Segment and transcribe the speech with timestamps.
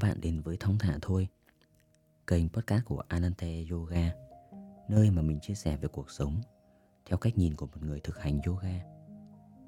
[0.00, 1.28] các bạn đến với Thông Thả Thôi
[2.26, 4.12] Kênh podcast của Anante Yoga
[4.88, 6.40] Nơi mà mình chia sẻ về cuộc sống
[7.06, 8.84] Theo cách nhìn của một người thực hành yoga.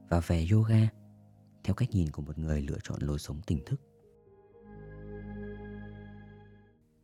[0.08, 0.88] Và về yoga
[1.64, 3.80] Theo cách nhìn của một người lựa chọn lối sống tỉnh thức.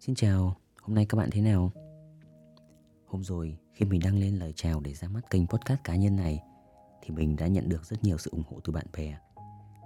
[0.00, 1.72] Xin chào, hôm nay các bạn thế nào?
[3.06, 6.16] Hôm rồi khi mình đăng lên lời chào để ra mắt kênh podcast cá nhân
[6.16, 6.42] này
[7.02, 9.18] Thì mình đã nhận được rất nhiều sự ủng hộ từ bạn bè.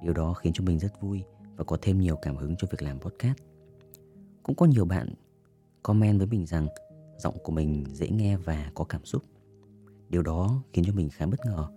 [0.03, 1.25] Điều đó khiến cho mình rất vui
[1.59, 3.39] và có thêm nhiều cảm hứng cho việc làm podcast.
[4.43, 5.15] Cũng có nhiều bạn
[5.83, 6.69] comment với mình rằng
[7.17, 9.23] giọng của mình dễ nghe và có cảm xúc.
[10.09, 11.69] Điều đó khiến cho mình khá bất ngờ.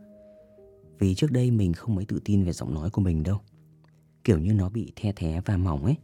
[0.99, 3.39] Vì trước đây mình không mấy tự tin về giọng nói của mình đâu.
[4.23, 5.95] Kiểu như nó bị the thé và mỏng ấy.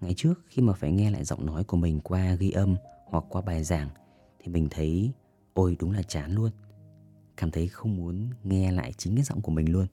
[0.00, 2.76] Ngày trước khi mà phải nghe lại giọng nói của mình qua ghi âm
[3.06, 3.88] hoặc qua bài giảng
[4.38, 5.12] thì mình thấy,
[5.54, 6.50] ôi, đúng là chán luôn.
[7.36, 9.86] Cảm thấy không muốn nghe lại chính cái giọng của mình luôn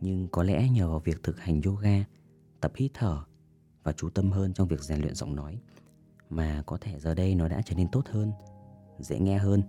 [0.00, 2.04] nhưng có lẽ nhờ vào việc thực hành yoga,
[2.60, 3.24] tập hít thở
[3.82, 5.60] và chú tâm hơn trong việc rèn luyện giọng nói
[6.30, 8.32] mà có thể giờ đây nó đã trở nên tốt hơn,
[8.98, 9.62] dễ nghe hơn.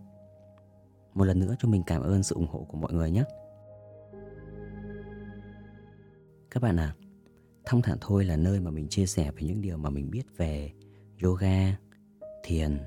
[1.13, 3.23] Một lần nữa cho mình cảm ơn sự ủng hộ của mọi người nhé.
[6.51, 6.95] Các bạn à,
[7.69, 10.23] Thông thả thôi là nơi mà mình chia sẻ về những điều mà mình biết
[10.37, 10.71] về
[11.23, 11.77] yoga,
[12.43, 12.77] thiền,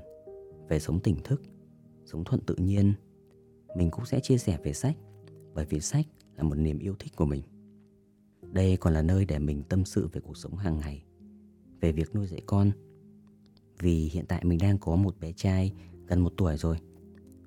[0.67, 1.41] về sống tỉnh thức,
[2.05, 2.93] sống thuận tự nhiên.
[3.75, 4.95] Mình cũng sẽ chia sẻ về sách,
[5.53, 6.05] bởi vì sách
[6.37, 7.41] là một niềm yêu thích của mình.
[8.41, 11.03] Đây còn là nơi để mình tâm sự về cuộc sống hàng ngày,
[11.81, 12.71] về việc nuôi dạy con.
[13.79, 15.73] Vì hiện tại mình đang có một bé trai
[16.05, 16.77] gần một tuổi rồi.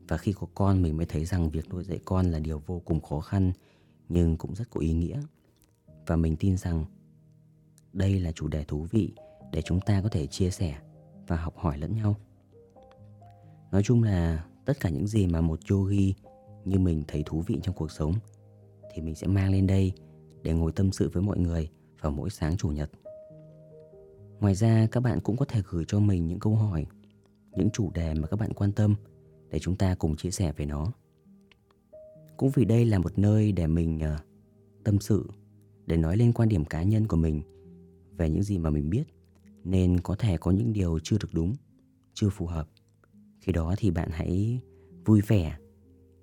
[0.09, 2.83] Và khi có con mình mới thấy rằng việc nuôi dạy con là điều vô
[2.85, 3.53] cùng khó khăn
[4.09, 5.21] nhưng cũng rất có ý nghĩa.
[6.07, 6.85] Và mình tin rằng
[7.93, 9.13] đây là chủ đề thú vị
[9.53, 10.79] để chúng ta có thể chia sẻ
[11.27, 12.17] và học hỏi lẫn nhau.
[13.71, 16.15] Nói chung là tất cả những gì mà một yogi
[16.65, 18.15] như mình thấy thú vị trong cuộc sống
[18.97, 19.93] thì mình sẽ mang lên đây
[20.43, 22.91] để ngồi tâm sự với mọi người vào mỗi sáng chủ nhật.
[24.41, 26.87] Ngoài ra các bạn cũng có thể gửi cho mình những câu hỏi,
[27.57, 28.95] những chủ đề mà các bạn quan tâm
[29.51, 30.93] để chúng ta cùng chia sẻ về nó.
[32.37, 34.21] Cũng vì đây là một nơi để mình uh,
[34.85, 35.31] tâm sự,
[35.87, 37.43] để nói lên quan điểm cá nhân của mình
[38.17, 39.05] về những gì mà mình biết,
[39.65, 41.55] nên có thể có những điều chưa được đúng,
[42.15, 42.69] chưa phù hợp.
[43.41, 44.61] Khi đó thì bạn hãy
[45.05, 45.59] vui vẻ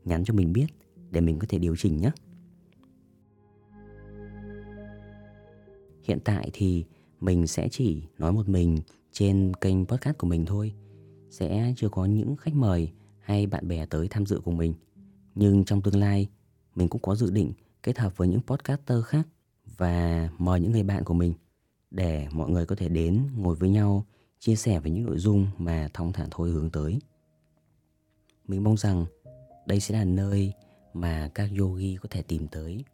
[0.05, 0.67] nhắn cho mình biết
[1.11, 2.11] để mình có thể điều chỉnh nhé.
[6.03, 6.85] Hiện tại thì
[7.21, 8.79] mình sẽ chỉ nói một mình
[9.11, 10.73] trên kênh podcast của mình thôi.
[11.29, 14.73] Sẽ chưa có những khách mời hay bạn bè tới tham dự cùng mình.
[15.35, 16.27] Nhưng trong tương lai,
[16.75, 17.53] mình cũng có dự định
[17.83, 19.27] kết hợp với những podcaster khác
[19.77, 21.33] và mời những người bạn của mình
[21.91, 24.05] để mọi người có thể đến ngồi với nhau
[24.39, 26.99] chia sẻ về những nội dung mà thong thả thôi hướng tới.
[28.47, 29.05] Mình mong rằng
[29.67, 30.53] đây sẽ là nơi
[30.93, 32.85] mà các yogi có thể tìm tới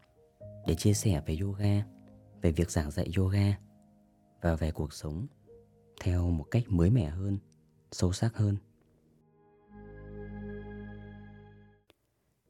[0.68, 1.84] để chia sẻ về yoga
[2.42, 3.58] về việc giảng dạy yoga
[4.42, 5.28] và về cuộc sống
[6.02, 7.38] theo một cách mới mẻ hơn,
[7.92, 8.58] sâu sắc hơn.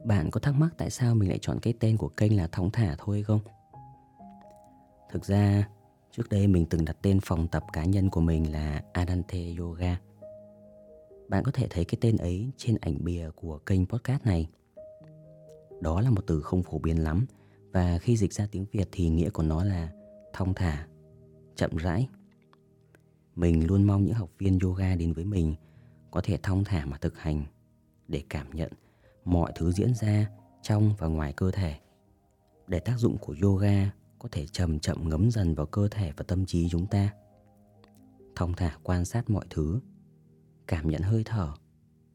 [0.05, 2.71] Bạn có thắc mắc tại sao mình lại chọn cái tên của kênh là Thóng
[2.71, 3.39] Thả thôi không?
[5.11, 5.69] Thực ra,
[6.11, 9.99] trước đây mình từng đặt tên phòng tập cá nhân của mình là Adante Yoga.
[11.27, 14.49] Bạn có thể thấy cái tên ấy trên ảnh bìa của kênh podcast này.
[15.81, 17.25] Đó là một từ không phổ biến lắm
[17.71, 19.91] và khi dịch ra tiếng Việt thì nghĩa của nó là
[20.33, 20.87] thong thả,
[21.55, 22.07] chậm rãi.
[23.35, 25.55] Mình luôn mong những học viên yoga đến với mình
[26.11, 27.43] có thể thong thả mà thực hành
[28.07, 28.71] để cảm nhận
[29.25, 30.29] mọi thứ diễn ra
[30.61, 31.75] trong và ngoài cơ thể.
[32.67, 36.23] Để tác dụng của yoga có thể chậm chậm ngấm dần vào cơ thể và
[36.27, 37.13] tâm trí chúng ta.
[38.35, 39.79] Thong thả quan sát mọi thứ,
[40.67, 41.53] cảm nhận hơi thở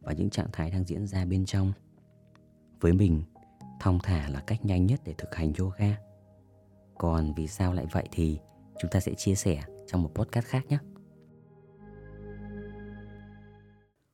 [0.01, 1.73] và những trạng thái đang diễn ra bên trong.
[2.81, 3.23] Với mình,
[3.85, 5.99] thong thả là cách nhanh nhất để thực hành yoga.
[6.99, 8.39] Còn vì sao lại vậy thì
[8.79, 10.79] chúng ta sẽ chia sẻ trong một podcast khác nhé.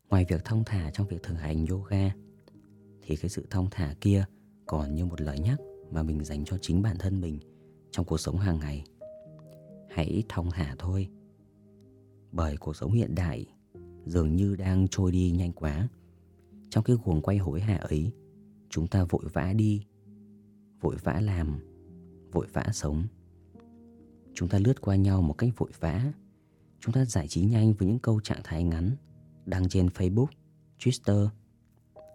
[0.09, 2.13] Ngoài việc thong thả trong việc thực hành yoga,
[3.03, 4.25] thì cái sự thong thả kia
[4.67, 5.59] còn như một lời nhắc
[5.91, 7.39] mà mình dành cho chính bản thân mình
[7.91, 8.85] trong cuộc sống hàng ngày.
[9.91, 11.09] Hãy thong thả thôi.
[12.33, 13.47] Bởi cuộc sống hiện đại
[14.05, 15.89] dường như đang trôi đi nhanh quá.
[16.71, 18.13] Trong cái guồng quay hối hả ấy
[18.71, 19.87] chúng ta vội vã đi,
[20.81, 21.59] vội vã làm,
[22.33, 23.05] vội vã sống.
[24.35, 26.13] Chúng ta lướt qua nhau một cách vội vã.
[26.81, 28.97] Chúng ta giải trí nhanh với những câu trạng thái ngắn
[29.47, 30.27] đăng trên facebook,
[30.79, 31.29] twitter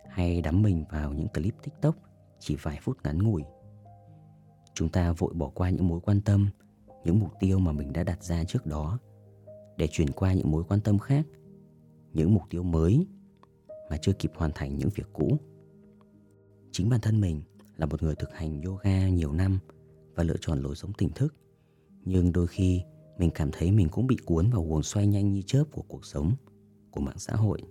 [0.09, 1.95] hay đắm mình vào những clip tiktok
[2.39, 3.43] chỉ vài phút ngắn ngủi.
[4.73, 6.49] Chúng ta vội bỏ qua những mối quan tâm,
[7.03, 8.99] những mục tiêu mà mình đã đặt ra trước đó
[9.77, 11.25] để chuyển qua những mối quan tâm khác,
[12.13, 13.07] những mục tiêu mới
[13.89, 15.37] mà chưa kịp hoàn thành những việc cũ
[16.75, 17.41] chính bản thân mình
[17.77, 19.59] là một người thực hành yoga nhiều năm
[20.15, 21.35] và lựa chọn lối sống tỉnh thức
[22.05, 22.81] nhưng đôi khi
[23.17, 26.05] mình cảm thấy mình cũng bị cuốn vào guồng xoay nhanh như chớp của cuộc
[26.05, 26.35] sống,
[26.91, 27.61] của mạng xã hội.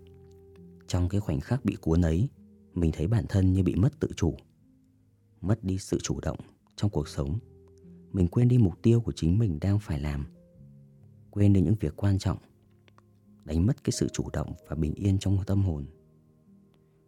[0.87, 2.29] Trong cái khoảnh khắc bị cuốn ấy,
[2.75, 4.35] mình thấy bản thân như bị mất tự chủ,
[5.41, 6.39] mất đi sự chủ động
[6.77, 7.39] trong cuộc sống.
[8.13, 10.27] Mình quên đi mục tiêu của chính mình đang phải làm,
[11.31, 12.39] quên đi những việc quan trọng,
[13.45, 15.87] đánh mất cái sự chủ động và bình yên trong tâm hồn.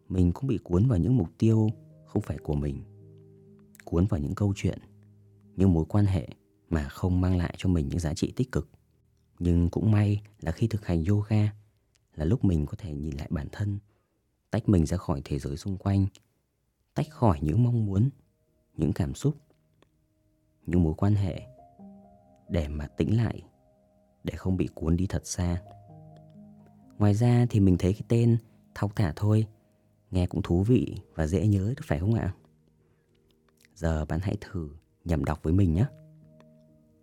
[0.09, 1.69] Mình cũng bị cuốn vào những mục tiêu
[2.06, 2.82] không phải của mình,
[3.85, 4.79] cuốn vào những câu chuyện,
[5.56, 6.29] những mối quan hệ
[6.69, 8.69] mà không mang lại cho mình những giá trị tích cực.
[9.38, 11.53] Nhưng cũng may là khi thực hành yoga
[12.14, 13.79] là lúc mình có thể nhìn lại bản thân,
[14.50, 16.06] tách mình ra khỏi thế giới xung quanh,
[16.94, 18.11] tách khỏi những mong muốn,
[18.76, 19.37] những cảm xúc,
[20.67, 21.43] những mối quan hệ
[22.49, 23.43] để mà tĩnh lại,
[24.25, 25.62] để không bị cuốn đi thật xa.
[26.99, 28.38] Ngoài ra thì mình thấy cái tên
[28.75, 29.47] thong thả thôi
[30.11, 32.35] nghe cũng thú vị và dễ nhớ được phải không ạ?
[33.75, 34.70] Giờ bạn hãy thử
[35.05, 35.87] nhầm đọc với mình nhé.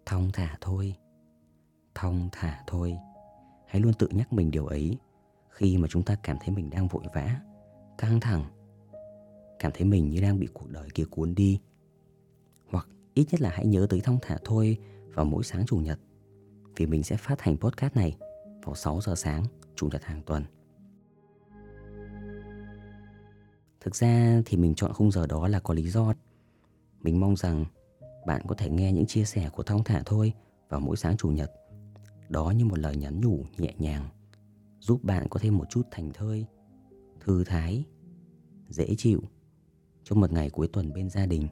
[0.05, 0.95] Thong thả thôi,
[1.95, 2.97] thong thả thôi.
[3.67, 4.97] Hãy luôn tự nhắc mình điều ấy
[5.49, 7.39] khi mà chúng ta cảm thấy mình đang vội vã,
[7.97, 8.43] căng thẳng,
[9.59, 11.59] cảm thấy mình như đang bị cuộc đời kia cuốn đi.
[12.69, 14.77] Hoặc ít nhất là hãy nhớ tới thong thả thôi
[15.13, 15.99] vào mỗi sáng chủ nhật
[16.75, 18.17] vì mình sẽ phát hành podcast này
[18.63, 19.43] vào 6 giờ sáng
[19.75, 20.43] chủ nhật hàng tuần.
[23.83, 26.13] Thực ra thì mình chọn khung giờ đó là có lý do.
[27.01, 27.65] Mình mong rằng
[28.25, 30.33] bạn có thể nghe những chia sẻ của Thong Thả thôi
[30.69, 31.51] vào mỗi sáng chủ nhật.
[32.29, 34.09] Đó như một lời nhắn nhủ nhẹ nhàng,
[34.79, 36.45] giúp bạn có thêm một chút thành thơi,
[37.19, 37.83] thư thái,
[38.69, 39.21] dễ chịu
[40.03, 41.47] trong một ngày cuối tuần bên gia đình.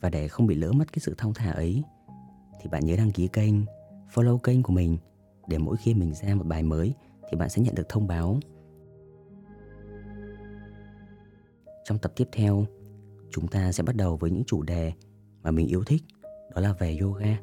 [0.00, 1.82] Và để không bị lỡ mất cái sự thong thả ấy,
[2.60, 3.54] thì bạn nhớ đăng ký kênh,
[4.14, 4.98] follow kênh của mình
[5.48, 6.94] để mỗi khi mình ra một bài mới
[7.30, 8.40] thì bạn sẽ nhận được thông báo
[11.84, 12.66] Trong tập tiếp theo,
[13.30, 14.92] chúng ta sẽ bắt đầu với những chủ đề
[15.42, 16.02] mà mình yêu thích,
[16.54, 17.38] đó là về yoga.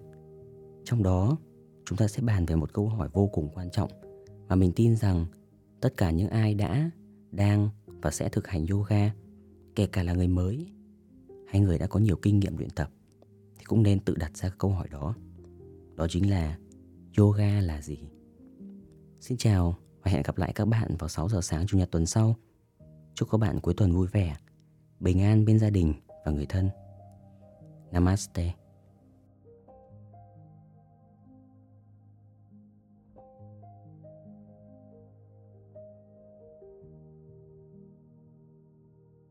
[0.84, 1.38] Trong đó,
[1.86, 3.92] chúng ta sẽ bàn về một câu hỏi vô cùng quan trọng
[4.48, 5.26] mà mình tin rằng
[5.82, 6.92] tất cả những ai đã,
[7.32, 9.14] đang và sẽ thực hành yoga,
[9.76, 10.72] kể cả là người mới
[11.48, 12.92] hay người đã có nhiều kinh nghiệm luyện tập
[13.58, 15.16] thì cũng nên tự đặt ra câu hỏi đó.
[15.96, 16.58] Đó chính là
[17.18, 18.00] yoga là gì?
[19.20, 22.06] Xin chào và hẹn gặp lại các bạn vào 6 giờ sáng chủ nhật tuần
[22.06, 22.36] sau.
[23.16, 24.36] Chúc các bạn cuối tuần vui vẻ,
[25.00, 25.94] bình an bên gia đình
[26.26, 26.70] và người thân.
[27.92, 28.54] Namaste.